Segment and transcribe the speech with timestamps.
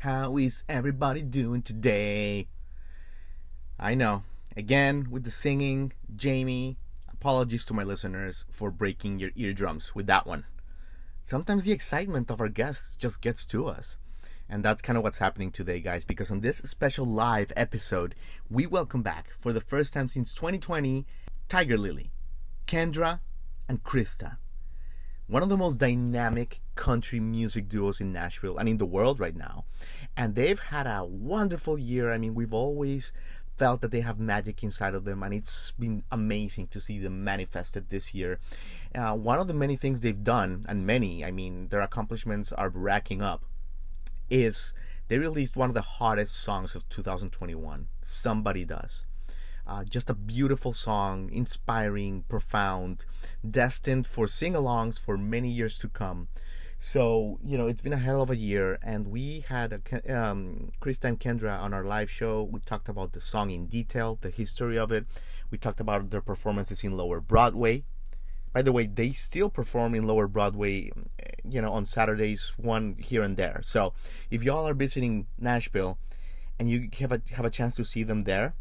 [0.00, 2.48] How is everybody doing today?
[3.78, 4.22] I know.
[4.56, 6.78] Again, with the singing, Jamie,
[7.12, 10.46] apologies to my listeners for breaking your eardrums with that one.
[11.22, 13.98] Sometimes the excitement of our guests just gets to us.
[14.48, 18.14] And that's kind of what's happening today, guys, because on this special live episode,
[18.48, 21.04] we welcome back, for the first time since 2020,
[21.50, 22.08] Tigirlily,
[22.66, 23.20] Kendra,
[23.68, 24.38] and Krista
[25.30, 29.36] one of the most dynamic country music duos in Nashville and in the world right
[29.36, 29.64] now.
[30.16, 32.10] And they've had a wonderful year.
[32.10, 33.12] I mean, we've always
[33.58, 37.22] felt that they have magic inside of them, and it's been amazing to see them
[37.22, 38.38] manifested this year.
[38.94, 42.70] Uh, one of the many things they've done, and many, I mean, their accomplishments are
[42.70, 43.44] racking up,
[44.30, 44.72] is
[45.08, 47.88] they released one of the hottest songs of 2021.
[48.00, 49.04] Somebody Does.
[49.66, 53.04] Uh, just a beautiful song, inspiring, profound,
[53.48, 56.28] destined for sing alongs for many years to come.
[56.82, 60.72] So, you know, it's been a hell of a year, and we had a, um,
[60.82, 62.42] and Kendra on our live show.
[62.42, 65.04] We talked about the song in detail, the history of it.
[65.50, 67.84] We talked about their performances in Lower Broadway.
[68.54, 70.90] By the way, they still perform in Lower Broadway,
[71.46, 73.60] you know, on Saturdays, one here and there.
[73.62, 73.92] So,
[74.30, 75.98] if y'all are visiting Nashville
[76.58, 78.54] and you have a have a chance to see them there,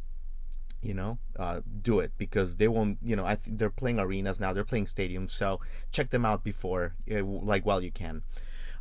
[0.81, 4.39] you know uh, do it because they won't you know I th- they're playing arenas
[4.39, 5.59] now they're playing stadiums so
[5.91, 8.23] check them out before uh, like while you can.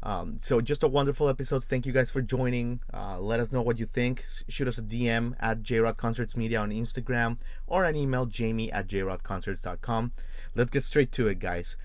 [0.00, 1.64] Um, so just a wonderful episode.
[1.64, 2.80] Thank you guys for joining.
[2.94, 4.24] Uh, let us know what you think.
[4.48, 8.86] Shoot us a dm at jrod concerts media on instagram or an email jamie at
[8.86, 10.12] jrodconcerts.com
[10.54, 11.76] let's get straight to it guys.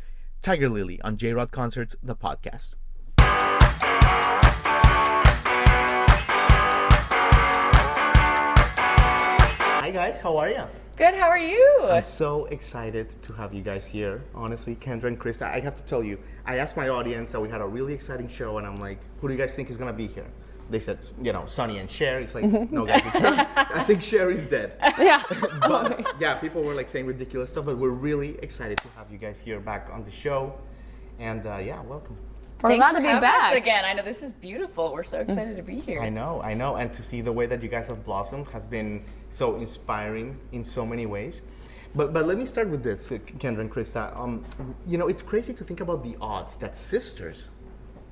[0.44, 2.76] Tigirlily on jrod concerts the podcast
[9.84, 10.64] Hi guys, how are you?
[10.96, 11.82] Good, how are you?
[11.84, 14.24] I'm so excited to have you guys here.
[14.34, 17.50] Honestly, Kendra and Krista, I have to tell you, I asked my audience that we
[17.50, 19.92] had a really exciting show, and I'm like, who do you guys think is gonna
[19.92, 20.32] be here?
[20.70, 22.22] They said, you know, Sonny and Cher.
[22.22, 24.72] It's like, no guys, I think Cher is dead.
[24.98, 25.22] Yeah.
[25.60, 29.18] but yeah, people were like saying ridiculous stuff, but we're really excited to have you
[29.18, 30.58] guys here back on the show.
[31.20, 32.16] And uh, yeah, welcome.
[32.64, 33.52] We're Thanks glad to be back.
[33.52, 33.84] us again.
[33.84, 34.94] I know this is beautiful.
[34.94, 36.02] We're so excited to be here.
[36.02, 38.66] I know, I know, and to see the way that you guys have blossomed has
[38.66, 41.42] been so inspiring in so many ways.
[41.94, 44.18] But but let me start with this, uh, Kendra and Krista.
[44.18, 44.44] Um,
[44.88, 47.52] you know, it's crazy to think about the odds that sisters,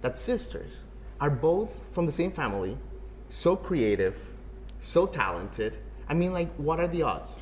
[0.02, 0.84] that sisters,
[1.22, 2.78] are both from the same family,
[3.30, 4.18] so creative,
[4.82, 5.78] so talented.
[6.10, 7.40] I mean, like, what are the odds?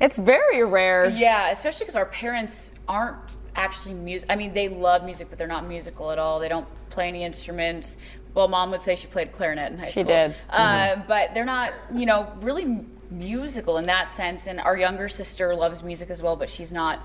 [0.00, 1.10] It's very rare.
[1.10, 4.30] Yeah, especially because our parents aren't actually music.
[4.30, 6.38] I mean, they love music, but they're not musical at all.
[6.38, 7.96] They don't play any instruments.
[8.32, 10.04] Well, mom would say she played clarinet in high She school.
[10.04, 10.34] She did.
[10.48, 11.00] Uh, mm-hmm.
[11.08, 14.46] But they're not, you know, really musical in that sense.
[14.46, 17.00] And our younger sister loves music as well, but she's not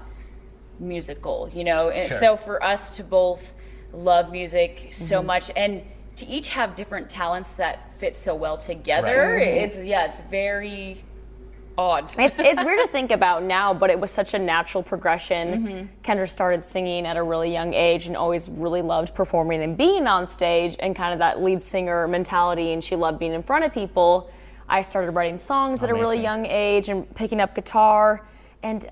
[0.79, 1.89] musical, you know.
[1.89, 2.19] And Sure.
[2.19, 3.53] so for us to both
[3.91, 5.27] love music so mm-hmm.
[5.27, 5.81] much and
[6.17, 9.65] to each have different talents that fit so well together, mm-hmm.
[9.65, 11.03] it's yeah, it's very
[11.77, 12.13] odd.
[12.19, 15.65] It's it's weird to think about now, but it was such a natural progression.
[15.65, 15.85] Mm-hmm.
[16.03, 20.07] Kendra started singing at a really young age and always really loved performing and being
[20.07, 23.65] on stage and kind of that lead singer mentality and she loved being in front
[23.65, 24.29] of people.
[24.69, 28.25] I started writing songs at a really young age and picking up guitar
[28.63, 28.89] and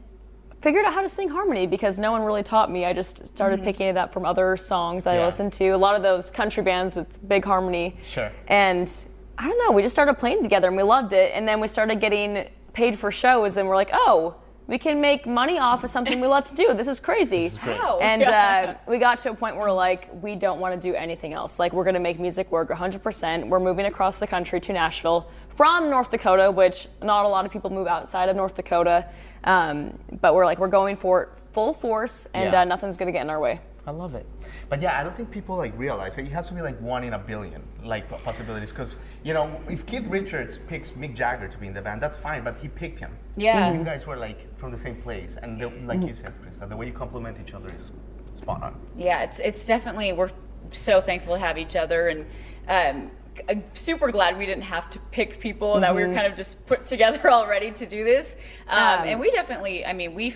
[0.61, 2.85] figured out how to sing harmony because no one really taught me.
[2.85, 3.65] I just started mm-hmm.
[3.65, 5.21] picking it up from other songs that Yeah.
[5.21, 5.69] I listened to.
[5.69, 7.97] A lot of those country bands with big harmony.
[8.03, 8.31] Sure.
[8.47, 8.91] And
[9.37, 11.31] I don't know, we just started playing together and we loved it.
[11.33, 14.35] And then we started getting paid for shows and we're like, oh,
[14.67, 16.73] we can make money off of something we love to do.
[16.73, 17.49] This is crazy.
[17.49, 17.99] How?
[17.99, 20.95] And uh, we got to a point where we're like, we don't want to do
[20.95, 21.59] anything else.
[21.59, 23.49] Like, we're going to make music work 100%.
[23.49, 27.51] We're moving across the country to Nashville from North Dakota, which not a lot of
[27.51, 29.07] people move outside of North Dakota.
[29.43, 32.61] Um, but we're like, we're going for it full force and Yeah.
[32.61, 33.59] uh, nothing's going to get in our way.
[33.91, 34.25] I love it.
[34.69, 37.03] But yeah, I don't think people like realize that it has to be like one
[37.03, 38.69] in a billion, like possibilities.
[38.69, 42.17] Because you know, if Keith Richards picks Mick Jagger to be in the band, that's
[42.17, 42.41] fine.
[42.45, 43.11] But he picked him.
[43.35, 43.73] Yeah.
[43.73, 46.77] You guys were like from the same place, and the, like you said, Krista, the
[46.77, 47.91] way you complement each other is
[48.35, 48.79] spot on.
[48.95, 50.31] yeah, it's it's definitely we're
[50.71, 52.25] so thankful to have each other and
[52.69, 53.11] um,
[53.49, 56.65] I'm super glad we didn't have to pick people that we were kind of just
[56.67, 58.35] put together already to do this.
[58.67, 60.35] Um, Um, and we definitely, I mean, we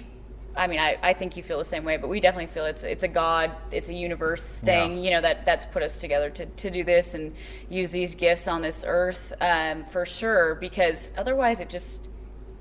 [0.57, 2.83] I mean, I, I think you feel the same way, but we definitely feel it's
[2.83, 5.03] it's a God, it's a universe thing, Yeah.
[5.03, 7.33] you know, that that's put us together to, to do this and
[7.69, 10.55] use these gifts on this earth um, for sure.
[10.55, 12.07] Because otherwise, it just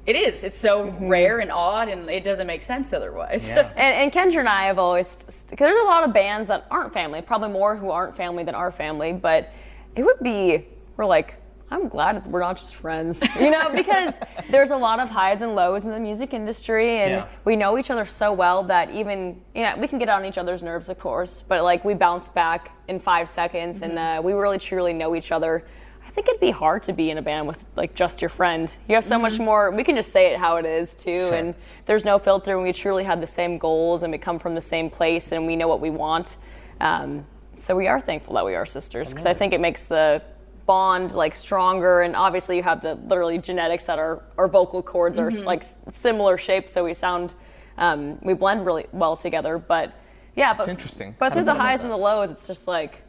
[0.06, 0.44] it is.
[0.44, 3.48] It's so rare and odd, and it doesn't make sense otherwise.
[3.48, 3.70] Yeah.
[3.76, 6.92] And, and Kendra and I have always, because there's a lot of bands that aren't
[6.92, 9.50] family, probably more who aren't family than our family, but
[9.96, 10.66] it would be,
[10.98, 11.36] we're like,
[11.74, 15.54] I'm glad we're not just friends, you know, because there's a lot of highs and
[15.56, 17.26] lows in the music industry, and Yeah.
[17.44, 20.38] we know each other so well that even, you know, we can get on each
[20.38, 24.32] other's nerves, of course, but like we bounce back in five seconds, and uh, we
[24.34, 25.64] really truly know each other.
[26.06, 28.72] I think it'd be hard to be in a band with like just your friend.
[28.88, 29.72] You have so much more.
[29.72, 31.34] We can just say it how it is too, Sure.
[31.34, 31.54] and
[31.86, 32.52] there's no filter.
[32.54, 35.44] And we truly have the same goals, and we come from the same place, and
[35.44, 36.36] we know what we want.
[36.80, 40.22] Um, so we are thankful that we are sisters because I think it makes the
[40.66, 42.02] bond like stronger.
[42.02, 46.38] And obviously, you have the literally genetics that our our vocal cords are like similar
[46.38, 47.34] shapes, so we sound
[47.78, 49.58] um, we blend really well together.
[49.58, 49.92] But
[50.36, 51.14] yeah, but interesting.
[51.18, 53.02] But I through the highs and the lows, it's just like.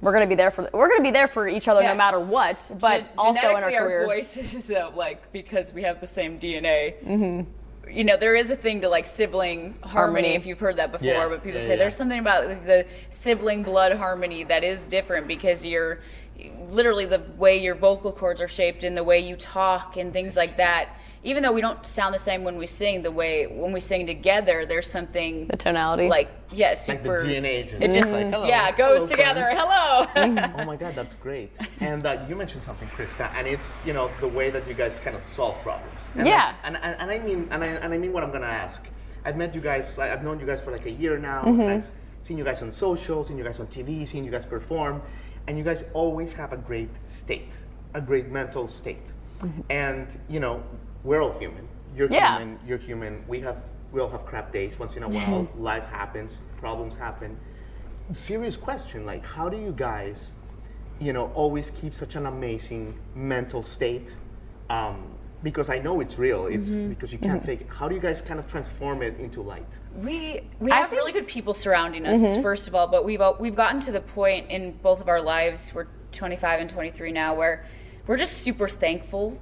[0.00, 1.90] We're gonna be there for we're gonna be there for each other Yeah.
[1.92, 4.04] no matter what, but Gen- also in our genetically, career.
[4.06, 6.94] voices, though, like because we have the same DNA.
[7.04, 7.88] Mm-hmm.
[7.88, 10.28] You know, there is a thing to like sibling harmony, Harmony.
[10.34, 11.06] if you've heard that before.
[11.06, 11.76] Yeah, But people yeah, say yeah.
[11.76, 16.00] there's something about like, the sibling blood harmony that is different because you're
[16.68, 20.36] literally the way your vocal cords are shaped and the way you talk and things
[20.36, 20.88] like that.
[21.24, 24.06] Even though we don't sound the same when we sing, the way when we sing
[24.08, 26.08] together, there's something The tonality.
[26.08, 27.22] like yeah, Like super.
[27.24, 29.42] the DNA just, It just like, hello, yeah, it goes hello, together.
[29.44, 30.40] friends.
[30.40, 30.52] Hello.
[30.62, 31.56] Oh my God, that's great.
[31.80, 34.98] And uh, you mentioned something, Krista, and it's you know the way that you guys
[34.98, 36.08] kind of solve problems.
[36.16, 36.46] And Yeah.
[36.46, 38.88] like- and, and, and I mean and I, and I mean what I'm gonna ask.
[39.24, 39.96] I've met you guys.
[40.00, 41.42] I've known you guys for like a year now.
[41.44, 41.62] Mm-hmm.
[41.70, 41.88] I've
[42.22, 45.00] seen you guys on social, seen you guys on TV, seen you guys perform,
[45.46, 47.58] and you guys always have a great state,
[47.94, 49.12] a great mental state.
[49.70, 50.62] And you know
[51.02, 51.66] we're all human.
[51.96, 52.14] You're Mm-hmm.
[52.14, 52.38] Yeah.
[52.38, 52.58] human.
[52.66, 53.24] You're human.
[53.26, 55.48] We have we all have crap days once in a while.
[55.56, 56.42] Life happens.
[56.58, 57.36] Problems happen
[58.12, 60.34] serious question like how do you guys
[61.00, 64.16] you know always keep such an amazing mental state
[64.70, 65.02] um,
[65.42, 66.88] because i know it's real it's Mm-hmm.
[66.90, 69.78] because you can't fake it how do you guys kind of transform it into light
[69.96, 72.42] We we I have think- really good people surrounding us, Mm-hmm.
[72.42, 75.20] first of all, but we've al- we've gotten to the point in both of our
[75.20, 75.72] lives.
[75.74, 77.64] We're 25 and 23 now, where
[78.06, 79.38] we're just super thankful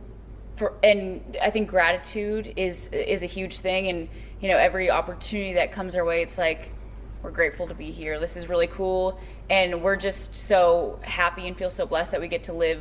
[0.56, 3.88] for, and I think gratitude is is a huge thing.
[3.88, 4.08] And
[4.40, 6.72] you know, every opportunity that comes our way, it's like
[7.22, 8.18] we're grateful to be here.
[8.18, 12.28] This is really cool, and we're just so happy and feel so blessed that we
[12.28, 12.80] get to live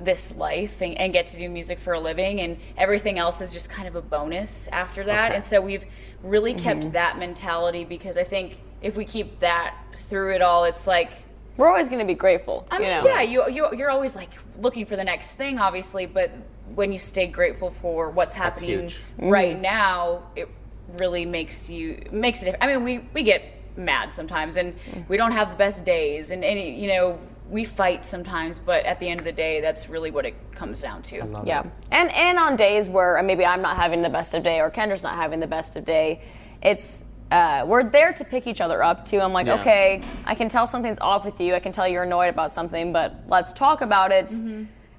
[0.00, 3.52] this life and, and get to do music for a living and everything else is
[3.52, 5.34] just kind of a bonus after that Okay.
[5.36, 5.84] and so we've
[6.22, 6.90] really kept Mm-hmm.
[6.92, 9.74] that mentality because i think if we keep that
[10.08, 11.10] through it all it's like
[11.56, 12.66] We're always gonna be grateful.
[12.70, 13.04] i mean know?
[13.04, 14.30] yeah you, you, you're always like
[14.60, 16.30] looking for the next thing obviously but
[16.74, 20.48] when you stay grateful for what's happening right now it
[20.96, 23.42] really makes you makes it i mean we we get
[23.76, 24.74] mad sometimes and
[25.08, 27.18] we don't have the best days and any you know
[27.50, 30.80] we fight sometimes but at the end of the day that's really what it comes
[30.82, 31.16] down to
[31.46, 34.70] Yeah, and and on days where maybe I'm not having the best of day or
[34.70, 36.22] Kendra's not having the best of day,
[36.62, 39.20] it's uh, we're there to pick each other up too.
[39.20, 39.60] I'm like, Yeah.
[39.60, 41.54] okay, I can tell something's off with you.
[41.54, 44.32] I can tell you're annoyed about something, but let's talk about it.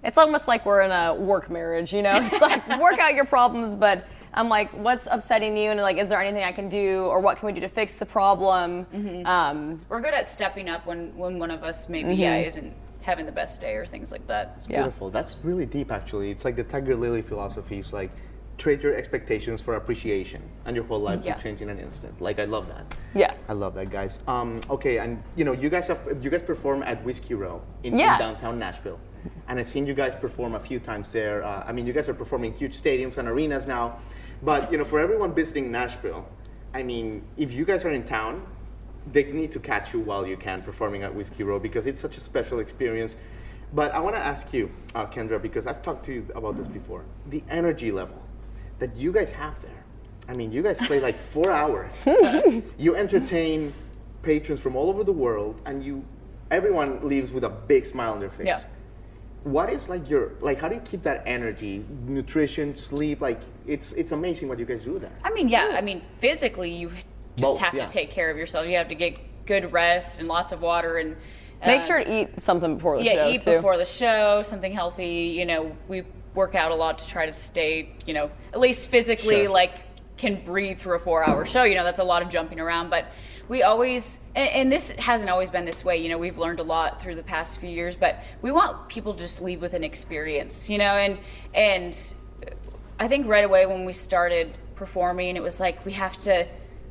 [0.04, 2.12] It's almost like we're in a work marriage, you know?
[2.24, 5.72] It's like work out your problems, but I'm like, what's upsetting you?
[5.72, 7.98] And like, is there anything I can do, or what can we do to fix
[7.98, 8.86] the problem?
[9.26, 13.26] Um, we're good at stepping up when when one of us maybe yeah isn't having
[13.26, 14.62] the best day or things like that.
[14.70, 14.82] Yeah.
[14.82, 18.12] beautiful that's really deep actually it's like the Tigirlily philosophy is like
[18.58, 21.34] trade your expectations for appreciation and your whole life Yeah.
[21.34, 23.34] will change in an instant like i love that yeah.
[23.48, 24.20] I love that, guys.
[24.28, 27.94] Um, okay, and you know, you guys have you guys perform at Whiskey Row in,
[27.94, 29.00] in downtown Nashville,
[29.48, 31.44] and I've seen you guys perform a few times there.
[31.44, 33.98] Uh, I mean, you guys are performing huge stadiums and arenas now,
[34.44, 36.28] but you know, for everyone visiting Nashville,
[36.74, 38.46] I mean, if you guys are in town,
[39.12, 42.18] they need to catch you while you can performing at Whiskey Row because it's such
[42.18, 43.18] a special experience.
[43.74, 46.68] But I want to ask you, uh, Kendra, because I've talked to you about this
[46.68, 48.22] before, the energy level
[48.80, 49.84] that you guys have there.
[50.28, 52.08] I mean, you guys play like four hours.
[52.78, 53.74] you entertain
[54.22, 56.04] patrons from all over the world, and you,
[56.52, 58.48] everyone leaves with a big smile on their face.
[58.48, 58.62] Yeah.
[59.44, 60.60] What is like your like?
[60.60, 63.22] How do you keep that energy, nutrition, sleep?
[63.22, 65.12] Like it's it's amazing what you guys do there.
[65.24, 66.90] I mean, yeah, I mean, physically, you
[67.38, 67.86] just Both, have yeah.
[67.86, 68.68] to take care of yourself.
[68.68, 71.16] You have to get good rest and lots of water and
[71.66, 73.56] Make uh, sure to eat something before the yeah, show eat too.
[73.58, 75.36] before the show, something healthy.
[75.38, 76.04] You know, we
[76.34, 79.50] work out a lot to try to stay, you know, at least physically Sure.
[79.50, 79.74] like
[80.18, 81.64] can breathe through a four-hour show.
[81.64, 83.08] You know, that's a lot of jumping around, but
[83.50, 85.98] we always and, and this hasn't always been this way.
[85.98, 89.14] You know, we've learned a lot through the past few years, but we want people
[89.14, 90.70] to just leave with an experience.
[90.70, 91.18] You know, and
[91.54, 91.98] and
[93.00, 96.48] I think right away when we started performing, it was like we have to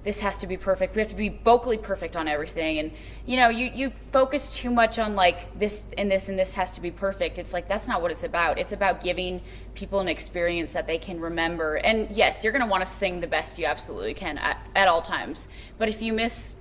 [0.09, 0.95] this has to be perfect.
[0.97, 2.79] We have to be vocally perfect on everything.
[2.79, 2.93] And
[3.27, 6.71] you know, you you focus too much on like this and this and this has
[6.73, 7.37] to be perfect.
[7.37, 8.59] It's like that's not what it's about.
[8.59, 9.43] It's about giving
[9.75, 11.75] people an experience that they can remember.
[11.75, 14.89] And yes, you're going to want to sing the best you absolutely can at, at
[14.89, 15.47] all times.
[15.77, 16.55] But if you miss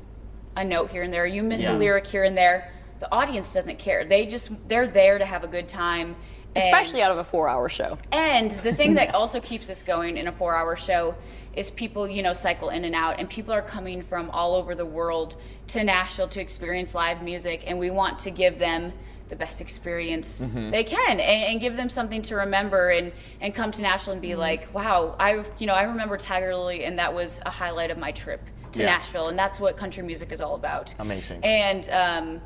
[0.57, 1.71] a note here and there, you miss Yeah.
[1.71, 4.03] a lyric here and there, the audience doesn't care.
[4.03, 6.17] They just they're there to have a good time.
[6.53, 7.97] Especially and- out of a four-hour show.
[8.11, 11.15] and the thing that also keeps us going in a four hour show
[11.57, 14.75] is people, you know, cycle in and out, and people are coming from all over
[14.75, 15.35] the world
[15.67, 18.93] to Nashville to experience live music, and we want to give them
[19.29, 20.37] the best experience
[20.71, 21.21] they can and,
[21.51, 23.11] and give them something to remember and,
[23.41, 26.97] and come to Nashville and be like, wow, I, you know, I remember Tigirlily, and
[26.99, 28.39] that was a highlight of my trip
[28.73, 28.85] to Yeah.
[28.85, 30.93] Nashville, and that's what country music is all about.
[30.99, 31.43] Amazing.
[31.43, 32.41] And, um,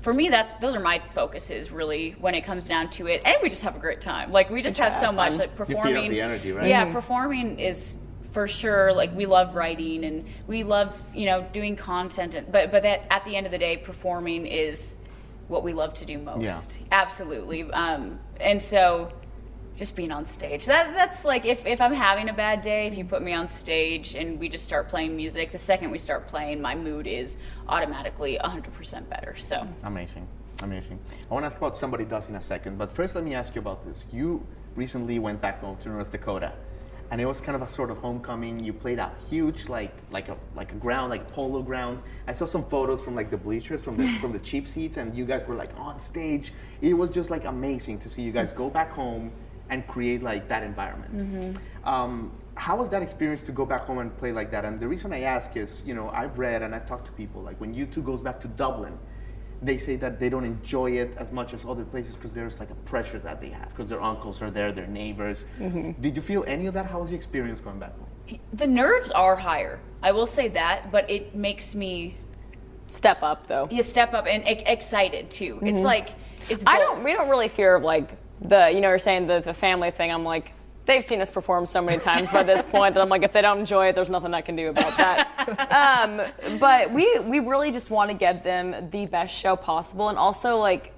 [0.00, 3.36] for me, that's those are my focuses really when it comes down to it, and
[3.42, 4.30] we just have a great time.
[4.30, 5.32] Like we just have so much.
[5.32, 6.68] Like feed off performing, the energy, right?
[6.68, 6.92] Yeah, Mm-hmm.
[6.92, 7.96] performing is
[8.36, 8.92] for sure.
[8.92, 13.06] Like we love writing and we love you know doing content, and, but but that
[13.10, 14.98] at the end of the day, performing is
[15.48, 16.42] what we love to do most.
[16.42, 16.60] Yeah.
[16.92, 17.62] Absolutely.
[17.72, 19.10] Um, and so
[19.74, 20.66] just being on stage.
[20.66, 23.48] That that's like if, if I'm having a bad day, if you put me on
[23.48, 27.38] stage and we just start playing music, the second we start playing, my mood is
[27.70, 29.34] automatically 100% better.
[29.38, 30.28] So Amazing,
[30.62, 30.98] amazing.
[31.30, 33.54] I want to ask about somebody does in a second, but first let me ask
[33.54, 34.06] you about this.
[34.12, 36.52] You recently went back home to North Dakota,
[37.10, 38.58] and it was kind of a sort of homecoming.
[38.60, 42.02] You played a huge, like like a like a ground, like a polo ground.
[42.26, 45.16] I saw some photos from like the bleachers, from the from the cheap seats, and
[45.16, 46.52] you guys were like on stage.
[46.80, 49.32] It was just like amazing to see you guys go back home
[49.70, 51.58] and create like that environment.
[51.84, 54.64] Um, how was that experience to go back home and play like that?
[54.64, 57.42] And the reason I ask is, you know, I've read and I've talked to people
[57.42, 58.98] like when U2 goes back to Dublin,
[59.62, 62.70] they say that they don't enjoy it as much as other places because there's like
[62.70, 65.46] a pressure that they have because their uncles are there, their neighbors.
[66.00, 66.86] Did you feel any of that?
[66.86, 68.06] How was the experience going back home?
[68.52, 69.78] the nerves are higher.
[70.02, 72.16] I will say that, but it makes me
[72.88, 73.68] Step up though.
[73.70, 75.58] you step up and e- excited too.
[75.62, 76.10] It's like
[76.48, 76.62] it's.
[76.64, 76.74] Mm-hmm.
[76.74, 77.02] I don't.
[77.04, 78.10] We don't really fear like
[78.40, 78.70] the.
[78.72, 80.12] You know, you're saying the the family thing.
[80.12, 80.52] I'm like.
[80.86, 83.42] They've seen us perform so many times by this point, and I'm like, if they
[83.42, 85.28] don't enjoy it, there's nothing I can do about that.
[85.72, 90.16] um, but we we really just want to give them the best show possible, and
[90.18, 90.92] also like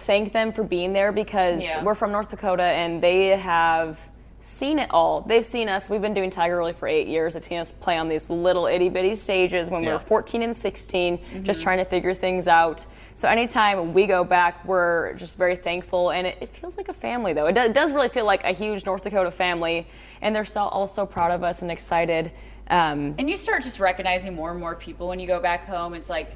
[0.00, 1.84] thank them for being there because Yeah.
[1.84, 3.98] we're from North Dakota and they have
[4.40, 5.22] seen it all.
[5.22, 5.90] They've seen us.
[5.90, 7.34] We've been doing Tigirlily for eight years.
[7.34, 9.94] They've seen us play on these little itty bitty stages when we Yeah.
[9.94, 12.84] were 14 and 16, just trying to figure things out.
[13.14, 16.92] So anytime we go back, we're just very thankful, and it, it feels like a
[16.92, 17.46] family, though.
[17.46, 19.88] It, do, it does really feel like a huge North Dakota family,
[20.22, 22.30] and they're all so also proud of us and excited.
[22.70, 25.94] Um, And you start just recognizing more and more people when you go back home.
[25.94, 26.30] It's like,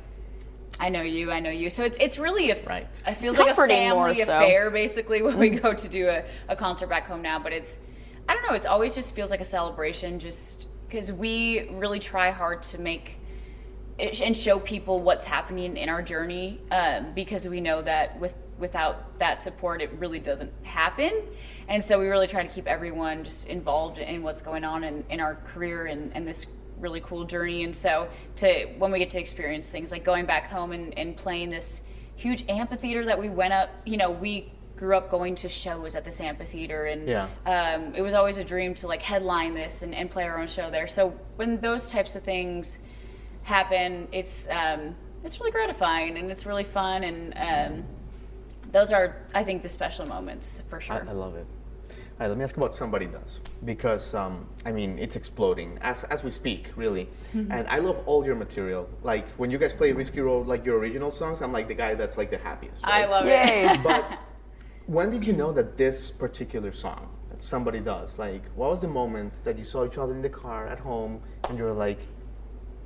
[0.80, 1.70] I know you, I know you.
[1.70, 2.86] So it's it's really a Right.
[3.06, 4.36] It feels It's like a comforting more family so.
[4.38, 7.38] affair basically when we go to do a, a concert back home now.
[7.38, 7.76] But it's
[8.28, 8.54] I don't know.
[8.54, 13.18] It's always just feels like a celebration, just because we really try hard to make
[13.98, 19.18] and show people what's happening in our journey um, because we know that with without
[19.18, 21.10] that support it really doesn't happen
[21.68, 25.04] and so we really try to keep everyone just involved in what's going on in,
[25.10, 26.46] in our career and, and this
[26.78, 30.50] really cool journey and so to when we get to experience things like going back
[30.50, 31.82] home and, and playing this
[32.16, 34.52] huge amphitheater that we went up you know we
[34.82, 37.28] grew up going to shows at this amphitheater and Yeah.
[37.46, 40.48] um, it was always a dream to like headline this and, and play our own
[40.48, 42.80] show there so when those types of things
[43.44, 47.84] happen it's um, it's really gratifying and it's really fun and um,
[48.72, 51.46] those are i think the special moments for sure I love it.
[51.88, 56.04] All right, let me ask about somebody does because um, I mean it's exploding as
[56.04, 57.08] as we speak, really.
[57.34, 58.88] And I love all your material.
[59.02, 61.94] Like when you guys play Whiskey Row, like your original songs, I'm like the guy
[61.94, 62.86] that's like the happiest.
[62.86, 63.10] i right?
[63.10, 63.82] love it!
[63.82, 64.04] But
[64.86, 68.88] when did you know that this particular song that somebody does, like, what was the
[68.88, 71.98] moment that you saw each other in the car at home and you were like,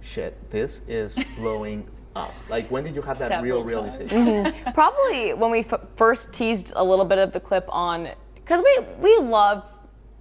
[0.00, 2.34] shit, this is blowing up?
[2.48, 3.98] Like, when did you have that Several real times.
[4.12, 4.54] realization?
[4.74, 8.78] Probably when we f- first teased a little bit of the clip on, because we
[9.00, 9.64] we love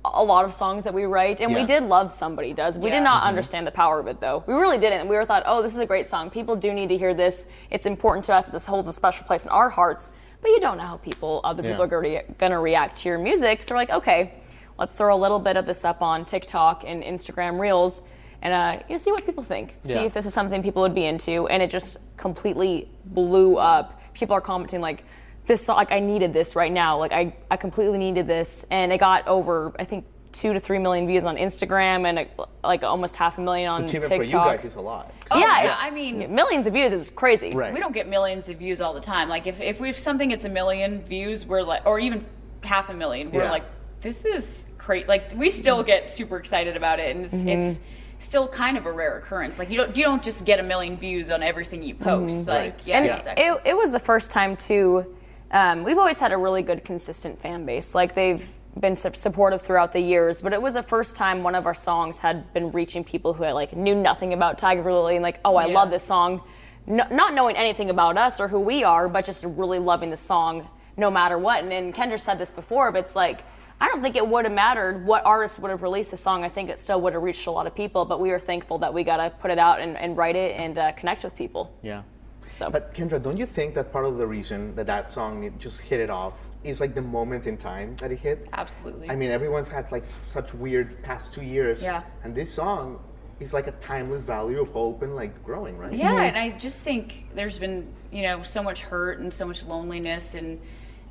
[0.04, 1.62] a lot of songs that we write, and Yeah.
[1.62, 2.78] we did love somebody does.
[2.78, 2.96] We Yeah.
[2.98, 3.28] did not Mm-hmm.
[3.30, 4.44] understand the power of it though.
[4.48, 5.08] We really didn't.
[5.08, 6.30] We were thought, oh, this is a great song.
[6.30, 7.50] People do need to hear this.
[7.72, 8.46] It's important to us.
[8.46, 10.12] This holds a special place in our hearts.
[10.42, 11.84] But you don't know how people, other people Yeah.
[11.84, 13.64] are going to going to react to your music.
[13.64, 14.34] So we're like, okay,
[14.78, 18.04] let's throw a little bit of this up on TikTok and Instagram Reels.
[18.42, 19.76] And uh, you know, see what people think.
[19.84, 21.48] See if this is something people would be into.
[21.48, 24.00] And it just completely blew up.
[24.14, 25.04] People are commenting like,
[25.48, 27.00] "This song, like I needed this right now.
[27.00, 30.06] Like I, I completely needed this." And it got over, I think,
[30.40, 32.28] two to three million views on Instagram and
[32.64, 34.18] like almost half a million on Which even TikTok.
[34.30, 35.14] for you guys is a lot.
[35.32, 37.52] Oh, yeah, yeah, I mean- millions of views is crazy.
[37.52, 37.74] Right.
[37.74, 40.46] we don't get millions of views all the time like if, if we've something it's
[40.46, 42.26] a million views we're like or even
[42.62, 43.52] half a million we're Yeah.
[43.52, 43.64] like
[44.02, 45.08] this is crazy.
[45.08, 47.80] Like we still get super excited about it, and it's, it's
[48.20, 49.58] still kind of a rare occurrence.
[49.58, 52.48] Like you don't you don't just get a million views on everything you post.
[52.48, 52.88] Like Right.
[52.88, 53.44] yeah, and exactly.
[53.46, 55.16] it, it was the first time too.
[55.50, 57.96] Um, we've always had a really good, consistent fan base.
[57.96, 58.48] Like they've
[58.80, 62.20] been supportive throughout the years, but it was the first time one of our songs
[62.20, 65.68] had been reaching people who had like knew nothing about Tigirlily and like, oh, I
[65.68, 65.74] Yeah.
[65.76, 66.42] love this song,
[66.86, 70.18] no, not knowing anything about us or who we are, but just really loving the
[70.18, 70.68] song
[70.98, 71.64] no matter what.
[71.64, 73.44] And, and Kendra said this before, but it's like.
[73.78, 76.46] I don't think it would have mattered what artist would have released the song.
[76.46, 78.78] I think it still would have reached a lot of people, but we were thankful
[78.78, 81.36] that we got to put it out and, and write it and uh, connect with
[81.36, 81.74] people.
[81.82, 82.04] Yeah.
[82.48, 82.70] So.
[82.70, 86.00] But Kendra, don't you think that part of the reason that that song just hit
[86.00, 88.48] it off is like the moment in time that it hit?
[88.54, 89.10] Absolutely.
[89.10, 91.82] I mean, everyone's had like such weird past two years.
[91.82, 92.04] Yeah.
[92.24, 93.00] And this song
[93.40, 95.94] is like a timeless value of hope and like growing, right?
[95.94, 99.64] Yeah, and I just think there's been you know so much hurt and so much
[99.66, 100.60] loneliness and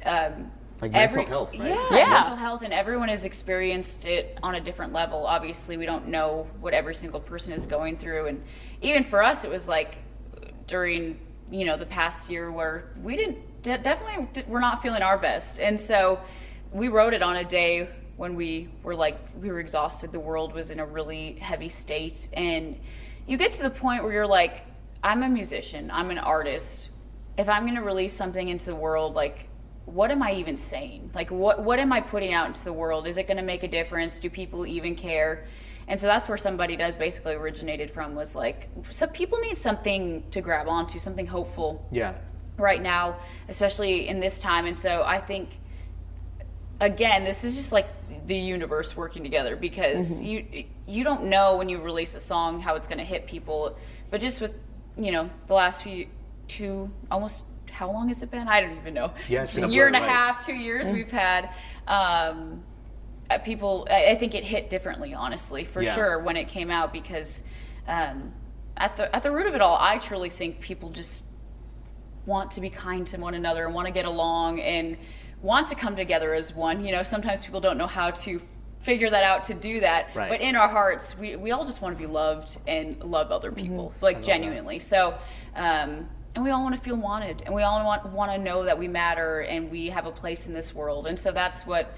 [0.04, 1.68] um, Like mental health, right?
[1.68, 2.10] Yeah, Yeah.
[2.10, 5.26] mental health, and everyone has experienced it on a different level.
[5.26, 8.42] Obviously, we don't know what every single person is going through, and
[8.82, 9.98] even for us, it was like
[10.66, 11.18] during
[11.50, 15.18] you know the past year where we didn't de- definitely di- we're not feeling our
[15.18, 16.20] best, and so
[16.72, 20.12] we wrote it on a day when we were like we were exhausted.
[20.12, 22.78] The world was in a really heavy state, and
[23.26, 24.62] you get to the point where you're like,
[25.02, 26.90] I'm a musician, I'm an artist.
[27.36, 29.48] If I'm going to release something into the world, like
[29.86, 31.10] what am I even saying?
[31.14, 33.06] Like, what what am I putting out into the world?
[33.06, 34.18] Is it going to make a difference?
[34.18, 35.46] Do people even care?
[35.86, 40.24] And so that's where somebody does basically originated from was like, so people need something
[40.30, 42.14] to grab onto, something hopeful Yeah.
[42.56, 43.16] Right now,
[43.48, 44.66] especially in this time.
[44.66, 45.50] And so I think,
[46.80, 47.86] again, this is just like
[48.26, 52.74] the universe working together because you you don't know when you release a song how
[52.74, 53.76] it's going to hit people,
[54.10, 54.54] but just with
[54.96, 56.06] you know the last few
[56.48, 58.46] two almost how long has it been?
[58.46, 59.12] I don't even know.
[59.28, 60.08] Yeah, it's It's a a year and a right.
[60.08, 61.50] half, two years we've had.
[61.88, 62.62] Um,
[63.28, 65.94] uh, people, I I think it hit differently, honestly, for Yeah.
[65.94, 67.42] sure when it came out because
[67.88, 68.32] um,
[68.76, 71.24] at the at the root of it all, I truly think people just
[72.26, 74.96] want to be kind to one another and want to get along and
[75.42, 76.84] want to come together as one.
[76.84, 78.40] You know, sometimes people don't know how to
[78.80, 80.08] figure that out to do that.
[80.14, 80.28] Right.
[80.28, 83.50] But in our hearts, we, we all just want to be loved and love other
[83.50, 84.78] people, like genuinely.
[84.78, 85.16] So,
[85.56, 88.64] um, and we all want to feel wanted and we all want, want to know
[88.64, 91.06] that we matter and we have a place in this world.
[91.06, 91.94] And so that's what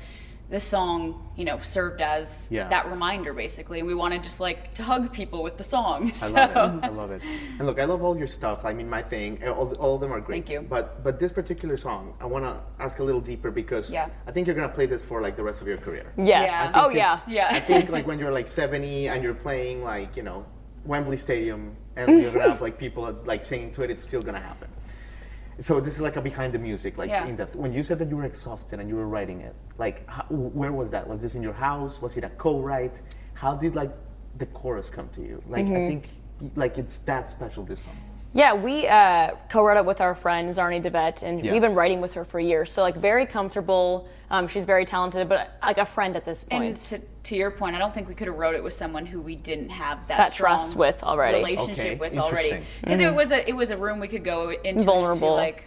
[0.49, 2.69] this song, you know, served as Yeah.
[2.69, 3.81] that reminder basically.
[3.81, 6.13] And we wanted just like to hug people with the song.
[6.23, 6.85] I love it.
[6.85, 7.23] I love it.
[7.59, 8.65] And look, I love all your stuff.
[8.65, 10.47] I mean, my thing, eh, all, all of them are great.
[10.47, 10.61] Thank you.
[10.69, 14.09] But but this particular song, I want to ask a little deeper because Yeah.
[14.27, 16.13] I think you're gonna play this for like the rest of your career.
[16.17, 16.47] Yes.
[16.73, 16.73] Yeah.
[16.81, 17.19] Oh yeah.
[17.27, 17.49] Yeah.
[17.51, 20.45] I think like when you're like 70 and you're playing like you know
[20.85, 24.39] Wembley Stadium and you're gonna have like people like singing to it, it's still gonna
[24.41, 24.69] happen.
[25.59, 27.27] So this is like a behind the music, like Yeah.
[27.27, 27.57] in depth.
[27.57, 30.73] When you said that you were exhausted and you were writing it, like how, where
[30.73, 31.09] was that?
[31.09, 32.03] Was this in your house?
[32.03, 33.01] Was it a co-write?
[33.35, 33.93] How did like
[34.37, 35.43] the chorus come to you?
[35.49, 35.77] Like Mm-hmm.
[35.77, 36.09] I think
[36.55, 37.97] like it's that special this song.
[38.37, 41.53] Yeah, we uh, co-wrote it with our friend Zarni Devet, and Yeah.
[41.53, 42.71] we've been writing with her for years.
[42.71, 44.07] So like very comfortable.
[44.31, 46.77] Um, she's very talented, but like a friend at this And point.
[46.89, 49.23] to, to your point, I don't think we could have wrote it with someone who
[49.23, 51.39] we didn't have that, That trust with already.
[51.39, 52.49] relationship Okay, with already.
[52.49, 52.65] interesting.
[52.83, 55.35] Because it was a it was a room we could go into and just Vulnerable.
[55.35, 55.65] like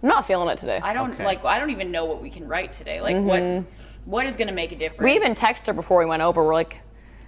[0.00, 0.78] I'm not feeling it today.
[0.80, 1.24] I don't Okay.
[1.24, 3.00] like I don't even know what we can write today.
[3.00, 3.64] Like what
[4.04, 5.02] what is going to make a difference?
[5.02, 6.44] we even texted her before we went over.
[6.44, 6.78] We're like,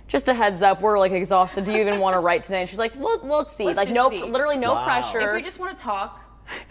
[0.09, 1.65] just a heads up, we're like exhausted.
[1.65, 2.61] Do you even want to write today?
[2.61, 3.65] And she's like, well, we'll see.
[3.67, 4.23] Let's like just no, see.
[4.25, 4.85] literally no Wow.
[4.85, 5.21] pressure.
[5.21, 6.25] if we just want to talk.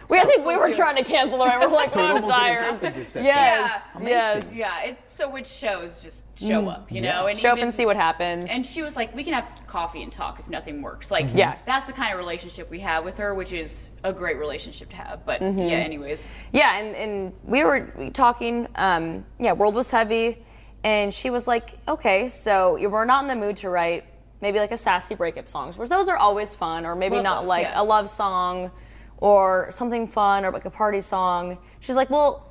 [0.09, 1.53] We, I think we were trying to cancel it.
[1.59, 2.63] We're like, So it I'm tired.
[2.81, 2.93] happen.
[2.95, 4.07] Yes, Amazing.
[4.09, 4.55] yes.
[4.55, 7.13] Yeah, it, so which shows just show up, you Yeah.
[7.21, 8.49] know, and Show up and see what happens.
[8.51, 11.57] And she was like, "We can have coffee and talk if nothing works." Like, Yeah.
[11.67, 14.95] that's the kind of relationship we have with her, which is a great relationship to
[14.95, 15.23] have.
[15.27, 15.59] But Mm-hmm.
[15.59, 18.67] yeah, anyways, Yeah, and, and we were talking.
[18.75, 20.43] Um, yeah, world was heavy,
[20.83, 24.05] and she was like, "Okay, so you we're not in the mood to write
[24.41, 27.41] maybe like a sassy breakup songs, which those are always fun, or maybe Love not
[27.41, 27.81] those, like yeah.
[27.81, 28.71] a love song,
[29.17, 32.43] or something fun, or like a party song." She's like, "Well."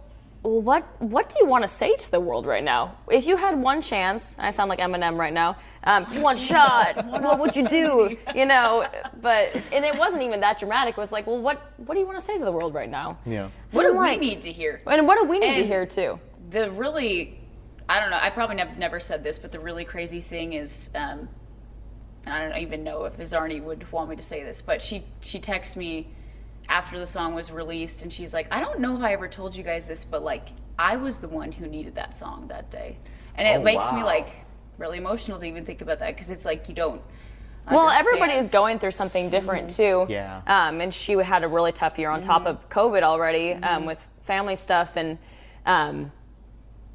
[0.43, 2.95] well, What what do you want to say to the world right now?
[3.11, 5.57] If you had one chance, I sound like Eminem right now.
[5.83, 8.17] Um, one shot, what would you do?
[8.35, 8.87] You know,
[9.23, 10.93] but and it wasn't even that dramatic.
[10.97, 12.91] It was like, well, what what do you want to say to the world right
[12.91, 13.19] now?
[13.25, 13.49] Yeah.
[13.73, 14.83] what do I'm like- we need to hear?
[14.87, 16.21] And what do we need to hear too?
[16.51, 17.41] the really
[17.88, 18.18] i don't know.
[18.20, 21.29] I probably nev- never said this but the really crazy thing is um,
[22.27, 25.38] i don't even know if Zarni would want me to say this but she she
[25.38, 26.09] texted me
[26.68, 29.55] after the song was released and she's like i don't know if i ever told
[29.55, 32.99] you guys this but like i was the one who needed that song that day.
[33.38, 34.29] And it Oh, makes me like
[34.79, 37.03] really emotional to even think about that because it's like you don't
[37.70, 40.07] Well, everybody is going through something different too.
[40.09, 40.40] Yeah.
[40.46, 44.05] Um, and she had a really tough year on top of COVID already um, with
[44.22, 45.18] family stuff, and
[45.66, 46.12] um,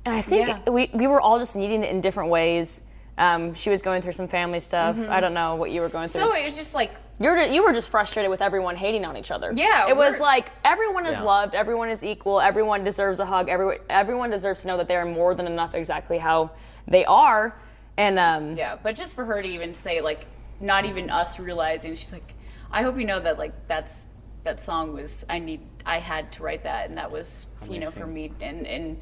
[0.06, 0.70] and I think Yeah.
[0.70, 2.82] we we were all just needing it in different ways.
[3.18, 4.98] Um, she was going through some family stuff.
[5.10, 6.22] I don't know what you were going through.
[6.22, 9.30] So it was just like You're you were just frustrated with everyone hating on each
[9.32, 9.52] other.
[9.56, 11.24] Yeah, it was like everyone is Yeah.
[11.24, 14.96] loved, everyone is equal, everyone deserves a hug, everyone everyone deserves to know that they
[14.96, 16.52] are more than enough exactly how
[16.88, 17.56] they are.
[17.98, 20.26] And um, Yeah, but just for her to even say like,
[20.60, 22.34] not even us realizing, she's like,
[22.72, 24.08] I hope you know that like that's
[24.44, 27.92] that song was I need I had to write that and that was you know
[27.92, 28.98] for me and and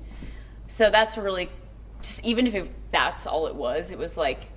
[0.70, 1.50] so that's really
[2.02, 4.48] just even if it, that's all it was, it was like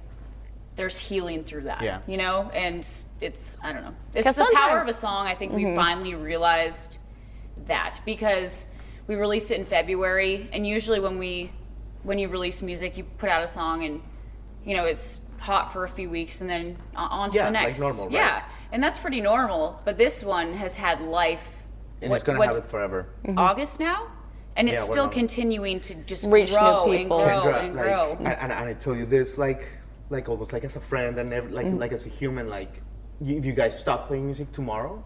[0.77, 2.01] there's healing through that, Yeah.
[2.07, 2.87] you know, and
[3.20, 5.27] it's I don't know, It's the power of a song.
[5.27, 5.77] I think we mm-hmm.
[5.77, 6.98] finally realized
[7.66, 8.66] that because
[9.07, 11.51] we released it in February, and usually when we
[12.05, 14.01] when you release music, you put out a song and
[14.64, 17.53] you know it's hot for a few weeks and then on on to Yeah, the
[17.53, 17.81] like next.
[17.81, 18.12] normal, right.
[18.12, 19.81] Yeah, and that's pretty normal.
[19.85, 21.62] But this one has had life.
[22.01, 23.09] And What- it's gonna what's have it forever.
[23.25, 23.38] Mm-hmm.
[23.38, 24.07] August now,
[24.57, 27.19] and it's Yeah, still continuing to just Reach new grow and people.
[27.25, 28.17] grow Kendra, and like, grow.
[28.19, 29.67] And, and, and I tell you this, like,
[30.11, 31.55] like almost like as a friend and every, Mm.
[31.55, 32.83] like, like as a human, like,
[33.25, 35.03] if you guys stop playing music tomorrow,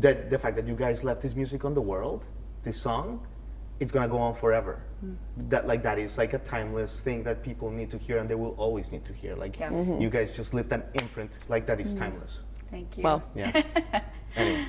[0.00, 2.26] that the fact that you guys left this music on the world,
[2.64, 3.26] this song,
[3.80, 4.82] it's gonna go on forever.
[5.04, 5.16] Mm.
[5.48, 8.34] That like that is like a timeless thing that people need to hear and they
[8.34, 9.36] will always need to hear.
[9.36, 9.70] Like Yeah.
[9.70, 10.00] Mm-hmm.
[10.00, 12.42] you guys just left an imprint like that is timeless.
[12.70, 13.04] Thank you.
[13.04, 13.62] well, Yeah.
[14.36, 14.66] anyway,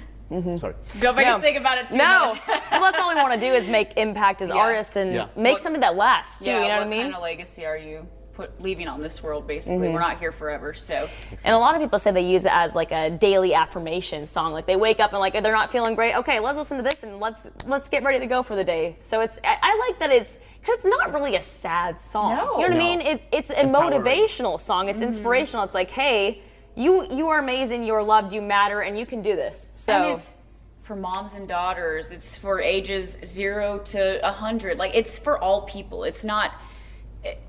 [0.58, 0.76] sorry.
[1.00, 1.34] don't make No.
[1.36, 2.42] us think about it too no, much.
[2.72, 4.56] well, that's all we want to do is make impact as Yeah.
[4.56, 5.28] artists and Yeah.
[5.36, 6.46] make What- something that lasts too.
[6.46, 6.98] yeah, you know what, what I mean?
[7.00, 9.48] What kind of legacy are you put leaving on this world?
[9.48, 9.94] Basically, Mm-hmm.
[9.94, 11.10] we're not here forever, so
[11.44, 14.54] And a lot of people say they use it as like a daily affirmation song.
[14.54, 16.16] Like they wake up and like they're not feeling great.
[16.16, 18.96] Okay, let's listen to this and let's let's get ready to go for the day.
[19.00, 22.36] So it's I, I like that it's because it's not really a sad song.
[22.36, 22.44] No.
[22.60, 23.02] you know what I mean?
[23.02, 24.02] It's it's a Empowering.
[24.04, 24.90] motivational song.
[24.90, 25.64] It's inspirational.
[25.66, 26.44] It's like hey.
[26.80, 27.84] You, you are amazing.
[27.84, 28.32] You are loved.
[28.32, 29.70] You matter, and you can do this.
[29.74, 30.36] So and it's
[30.82, 32.10] for moms and daughters.
[32.10, 34.78] It's for ages zero to a hundred.
[34.78, 36.06] Like it's for all people.
[36.06, 36.54] It's not,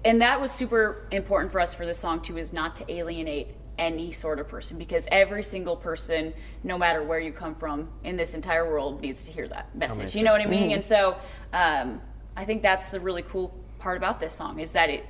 [0.05, 2.39] and that was super important for us for this song too.
[2.39, 7.21] Is not to alienate any sort of person because every single person, no matter where
[7.21, 10.01] you come from in this entire world, needs to hear that message.
[10.01, 10.19] Amazing.
[10.19, 10.73] You know what I mean?
[10.73, 11.17] And so,
[11.53, 12.01] um,
[12.37, 15.07] I think that's the really cool part about this song is that it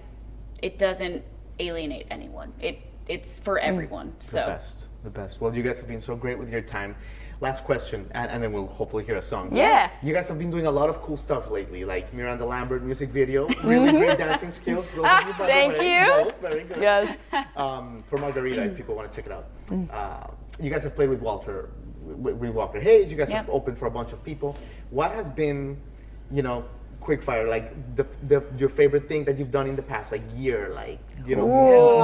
[0.61, 1.25] it doesn't
[1.59, 2.53] alienate anyone.
[2.61, 4.13] It it's for everyone.
[4.21, 5.41] The So best, the best.
[5.41, 6.95] Well, you guys have been so great with your time.
[7.41, 9.57] Last question, and, and then we'll hopefully hear a song.
[9.57, 9.91] Yeah.
[10.03, 13.09] You guys have been doing a lot of cool stuff lately, like Miranda Lambert music
[13.09, 13.49] video.
[13.65, 14.89] Really great dancing skills.
[14.95, 16.01] Both of you, the Thank way.
[16.01, 16.07] you.
[16.25, 16.83] Both very good.
[16.83, 17.19] yes,
[17.57, 19.47] Um, for Margarita, if people want to check it out.
[19.91, 20.27] Uh,
[20.63, 21.71] you guys have played with Walter,
[22.03, 23.11] with, with Walker Hayes.
[23.11, 24.55] You guys have opened for a bunch of people.
[24.91, 25.81] What has been,
[26.31, 26.65] you know,
[27.01, 30.71] quickfire, like the, the your favorite thing that you've done in the past, like year,
[30.75, 32.03] like you know, your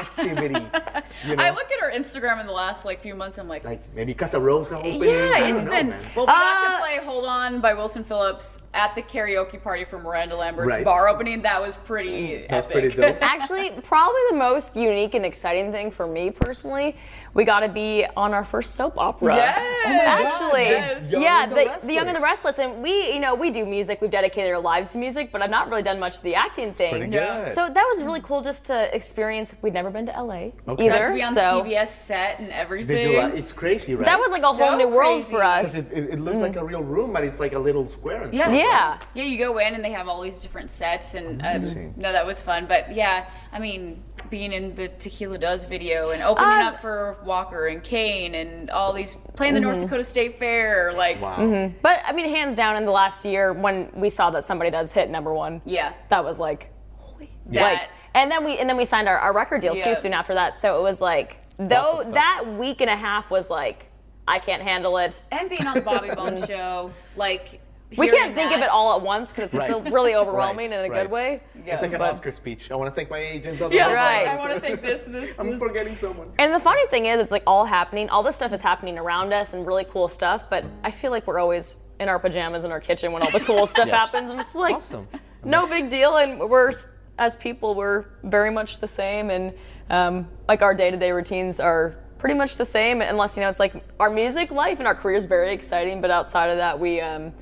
[0.00, 0.64] activity.
[1.28, 3.38] You know, I look at her Instagram in the last like few months.
[3.38, 5.02] I'm like, like maybe Casa Rosa opening.
[5.02, 5.88] I yeah, don't it's know, been.
[5.90, 6.02] man.
[6.16, 9.84] Well, we got Uh, to play "Hold On" by Wilson Phillips at the karaoke party
[9.84, 10.84] for Miranda Lambert's Right.
[10.84, 11.42] bar opening.
[11.42, 12.46] That was pretty.
[12.50, 12.72] That's epic.
[12.72, 13.16] pretty dope.
[13.22, 16.96] Actually, probably the most unique and exciting thing for me personally,
[17.32, 19.36] we got to be on our first soap opera.
[19.36, 19.58] Yes.
[19.86, 22.58] Oh my God, Actually, that's Young yeah, and the the, the Young and the Restless,
[22.58, 24.00] and we, you know, we do music.
[24.02, 26.72] We've dedicated our lives to music, but I've not really done much of the acting
[26.72, 26.90] thing.
[26.90, 27.44] pretty Yeah.
[27.44, 27.50] good.
[27.52, 29.54] So that was really cool just to experience.
[29.62, 30.86] We'd never been to LA Okay.
[30.86, 32.96] either, to be on so CBS set and everything.
[32.96, 33.18] Did you?
[33.18, 34.04] like it's crazy, right?
[34.06, 35.30] that was like a whole So new world crazy.
[35.30, 35.74] for us.
[35.92, 38.34] It, it, it looks like a real room, but it's like a little square and
[38.34, 38.44] Yeah.
[38.44, 38.54] stuff.
[38.54, 38.90] yeah.
[38.92, 39.06] right?
[39.14, 41.94] Yeah, you go in and they have all these different sets, and Amazing.
[41.96, 42.66] um, no, that was fun.
[42.66, 44.02] But yeah, I mean,
[44.34, 48.68] being in the Tequila Does video and opening Uh, up for Walker and Kane and
[48.68, 49.68] all these playing the Mm-hmm.
[49.70, 51.70] North Dakota State Fair, like Wow.
[51.82, 54.92] But I mean, hands down, in the last year, when we saw that somebody does
[54.92, 58.76] hit number one, yeah, that was like, holy, That- like, and then we and then
[58.76, 59.84] we signed our, our record deal Yeah.
[59.84, 60.58] too soon after that.
[60.58, 63.88] So it was like, though that week and a half was like,
[64.26, 65.22] I can't handle it.
[65.30, 67.60] and being on the Bobby Bones show, like
[67.96, 69.92] We can't think of it all at once because it's Right.
[69.92, 71.02] really overwhelming Right, in a right.
[71.02, 71.40] good way.
[71.66, 72.70] It's like an But- Oscar speech.
[72.70, 73.54] I want to thank my agent.
[73.60, 74.28] Yeah, blah, blah, Right.
[74.28, 75.58] I want to thank this, this, I'm this.
[75.60, 76.32] forgetting someone.
[76.38, 78.08] And the funny thing is, it's like all happening.
[78.10, 80.44] All this stuff is happening around us and really cool stuff.
[80.50, 83.40] But I feel like we're always in our pajamas in our kitchen when all the
[83.40, 84.00] cool stuff Yes.
[84.12, 85.06] happens, and it's like Awesome.
[85.44, 86.16] no big deal.
[86.16, 86.72] And we're
[87.18, 89.54] as people, we're very much the same, and
[89.90, 93.00] um, like our day-to-day routines are pretty much the same.
[93.02, 96.10] Unless you know, it's like our music life and our career is very exciting, but
[96.10, 97.32] outside of that, we um,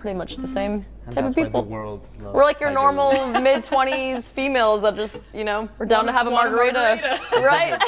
[0.00, 1.62] pretty much the same And type of people.
[1.62, 5.68] the world loves We're like your Tiger normal mid twenties females that just, you know,
[5.78, 7.78] we're down to have a want a margarita, right?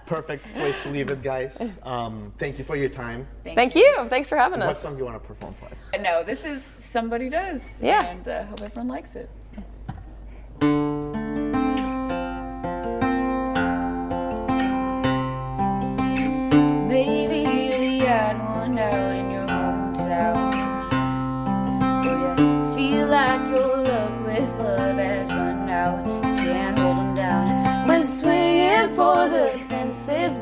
[0.06, 1.76] Perfect place to leave it, guys.
[1.84, 3.26] Um, thank you for your time.
[3.44, 4.06] Thank you.
[4.08, 4.66] Thanks for having us.
[4.66, 4.82] What us.
[4.82, 5.90] song do you want to perform for us?
[6.00, 7.80] No, this is somebody does.
[7.82, 8.06] Yeah.
[8.10, 9.30] and uh, hope everyone likes it.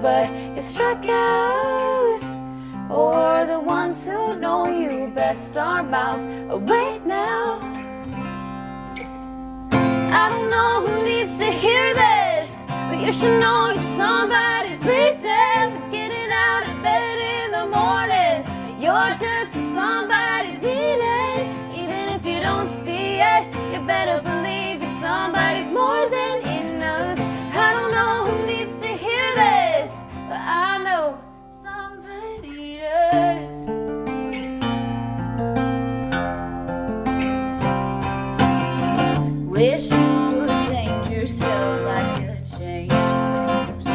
[0.00, 2.20] But you struck out.
[2.90, 7.60] Or the ones who know you best are miles away now.
[10.20, 12.50] I don't know who needs to hear this,
[12.88, 15.27] but you should know somebody's reason
[39.58, 39.96] Wish you
[40.36, 43.86] would change yourself like you change yours.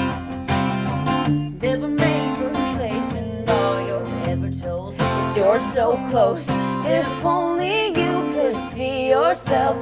[1.61, 6.49] Never made first place, and all you're ever told is you're so close.
[6.85, 9.77] If only you could see yourself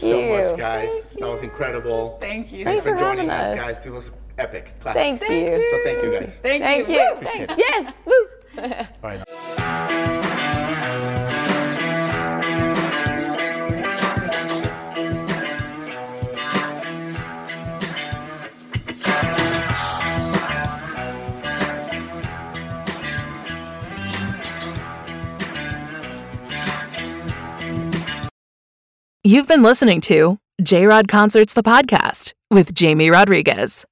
[0.00, 1.12] Thank, Thank you so much, guys.
[1.14, 2.18] That was incredible.
[2.20, 2.64] Thank you.
[2.64, 3.56] Thanks, Thanks for for joining us, us.
[3.58, 3.86] guys.
[3.86, 4.72] It was epic.
[4.80, 5.00] Classic.
[5.00, 5.68] Thank you.
[5.70, 6.38] So thank you, guys.
[6.38, 6.94] Thank, Thank you.
[6.94, 7.12] you.
[7.12, 7.50] Appreciate.
[7.58, 8.00] Yes.
[8.04, 8.28] Woo.
[8.58, 8.64] All
[9.02, 9.22] right.
[29.28, 33.84] You've been listening to J Rod Concerts, the podcast with Jamie Rodriguez.